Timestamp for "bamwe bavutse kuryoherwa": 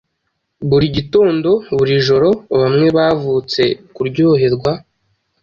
2.59-4.71